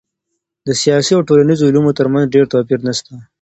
د 0.65 0.67
سیاسي 0.81 1.11
او 1.15 1.21
ټولنیزو 1.27 1.67
علومو 1.69 1.97
ترمنځ 1.99 2.25
ډېر 2.35 2.45
توپیر 2.53 2.79
نسته. 2.87 3.13